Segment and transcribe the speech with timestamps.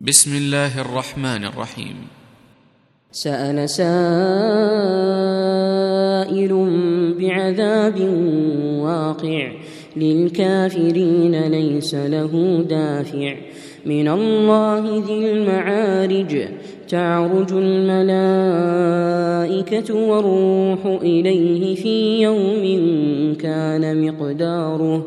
[0.00, 1.94] بسم الله الرحمن الرحيم.
[3.12, 3.84] سأل سائل
[7.20, 8.00] بعذاب
[8.80, 9.52] واقع.
[9.96, 13.34] للكافرين ليس له دافع.
[13.86, 16.48] من الله ذي المعارج.
[16.88, 18.74] تعرج الملائكة
[19.94, 25.06] والروح إليه في يوم كان مقداره.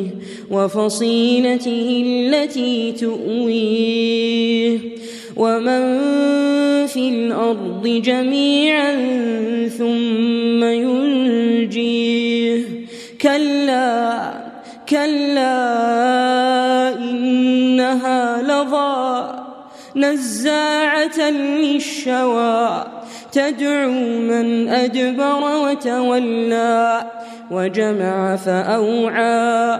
[0.51, 4.79] وفصيلته التي تؤويه.
[5.37, 5.81] ومن
[6.87, 8.95] في الأرض جميعا
[9.77, 12.63] ثم ينجيه.
[13.21, 14.33] كلا
[14.89, 15.57] كلا
[16.99, 19.33] إنها لظى
[19.95, 22.83] نزاعة للشوى.
[23.31, 27.03] تدعو من أدبر وتولى
[27.51, 29.79] وجمع فأوعى.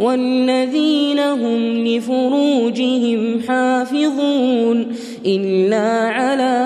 [0.00, 4.86] والذين هم لفروجهم حافظون
[5.26, 6.56] إلا على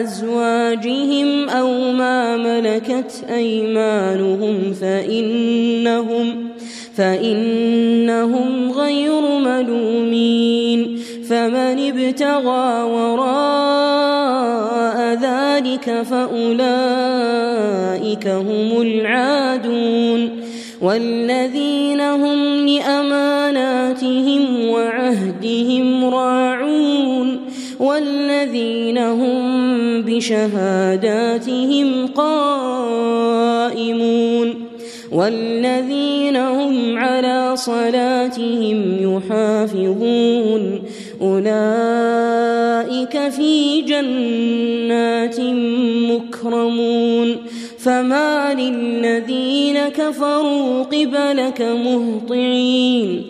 [0.00, 6.48] أزواجهم أو ما ملكت أيمانهم فإنهم
[6.96, 10.98] فإنهم غير ملومين
[11.28, 14.20] فمن ابتغى وراء
[15.14, 16.36] ذلك فأولئك
[18.28, 20.49] هم العادون
[20.82, 27.40] والذين هم لأماناتهم وعهدهم راعون
[27.80, 33.20] والذين هم بشهاداتهم قائمون
[35.12, 40.82] والذين هم على صلاتهم يحافظون
[41.20, 45.40] أولئك في جنات
[46.10, 47.36] مكرمون
[47.84, 53.22] فما للذين كفروا قبلك مهطعين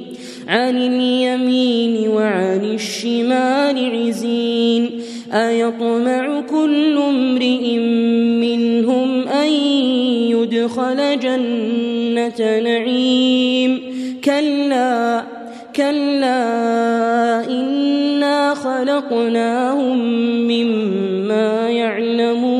[0.48, 4.90] عن اليمين وعن الشمال عزين
[5.32, 7.76] أيطمع كل امرئ
[8.46, 9.52] منهم أن
[10.30, 13.80] يدخل جنة نعيم
[14.24, 15.24] كلا
[15.76, 16.40] كلا
[17.50, 19.98] إنا خلقناهم
[20.48, 22.59] مما يعلمون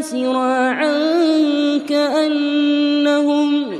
[0.00, 0.98] سراعا
[1.88, 3.72] كأنهم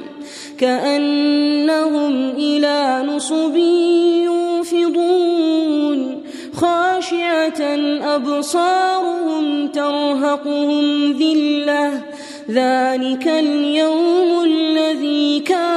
[0.59, 3.57] كأنهم إلى نصب
[4.25, 6.23] يوفضون
[6.55, 7.63] خاشعة
[8.17, 12.03] أبصارهم ترهقهم ذلة.
[12.51, 15.72] ذلك اليوم الذي يوعدون